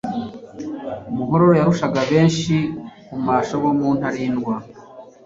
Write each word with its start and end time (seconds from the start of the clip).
muhororo 1.15 1.53
yarushaga 1.59 1.99
benshi 2.11 2.55
kumasha 3.07 3.53
bo 3.61 3.71
mu 3.79 3.87
Ntarindwa. 3.97 4.53